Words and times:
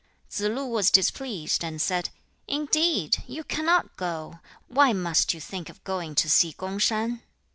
2. 0.31 0.45
Tsze 0.47 0.49
lu 0.55 0.65
was 0.65 0.89
displeased, 0.89 1.63
and 1.63 1.79
said, 1.79 2.09
'Indeed, 2.47 3.19
you 3.27 3.43
cannot 3.43 3.95
go! 3.97 4.39
Why 4.67 4.93
must 4.93 5.31
you 5.35 5.39
think 5.39 5.69
of 5.69 5.83
going 5.83 6.15
to 6.15 6.27
see 6.27 6.53
Kung 6.53 6.79
shan?' 6.79 7.21